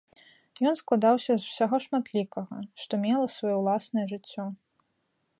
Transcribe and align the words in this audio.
Ён 0.67 0.75
складаўся 0.81 1.33
з 1.41 1.49
усяго 1.49 1.77
шматлікага, 1.85 2.57
што 2.85 2.93
мела 3.03 3.27
сваё 3.35 3.55
ўласнае 3.61 4.05
жыццё. 4.13 4.43